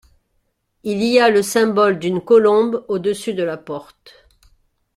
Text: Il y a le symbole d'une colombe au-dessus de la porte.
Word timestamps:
Il 0.81 1.03
y 1.03 1.19
a 1.19 1.29
le 1.29 1.43
symbole 1.43 1.99
d'une 1.99 2.21
colombe 2.21 2.83
au-dessus 2.87 3.35
de 3.35 3.43
la 3.43 3.55
porte. 3.57 4.25